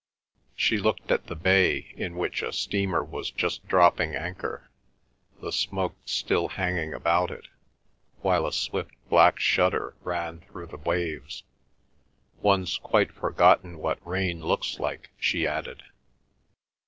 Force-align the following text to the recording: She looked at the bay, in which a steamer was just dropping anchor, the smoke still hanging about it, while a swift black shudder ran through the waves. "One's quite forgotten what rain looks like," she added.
She 0.55 0.79
looked 0.79 1.11
at 1.11 1.27
the 1.27 1.35
bay, 1.35 1.93
in 1.95 2.15
which 2.15 2.41
a 2.41 2.51
steamer 2.51 3.03
was 3.03 3.29
just 3.29 3.67
dropping 3.67 4.15
anchor, 4.15 4.71
the 5.41 5.51
smoke 5.51 5.95
still 6.05 6.47
hanging 6.47 6.91
about 6.91 7.29
it, 7.29 7.47
while 8.23 8.47
a 8.47 8.51
swift 8.51 8.95
black 9.09 9.39
shudder 9.39 9.95
ran 10.01 10.39
through 10.39 10.65
the 10.65 10.77
waves. 10.79 11.43
"One's 12.41 12.79
quite 12.79 13.11
forgotten 13.11 13.77
what 13.77 14.03
rain 14.03 14.41
looks 14.41 14.79
like," 14.79 15.11
she 15.19 15.45
added. 15.45 15.83